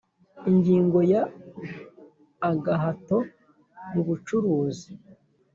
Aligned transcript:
Ingingo 0.49 0.97
ya 1.11 1.21
Agahato 2.49 3.17
mu 3.91 4.01
bucuruzi 4.07 4.91